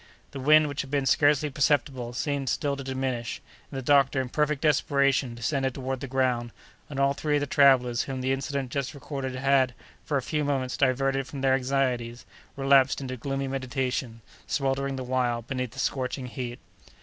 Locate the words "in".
4.19-4.29